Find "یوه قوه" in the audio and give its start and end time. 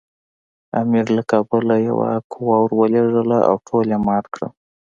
1.89-2.57